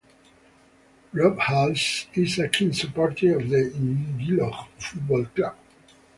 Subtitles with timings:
[1.13, 3.69] Rob Hulls is a keen supporter of the
[4.17, 5.55] Geelong Football Club.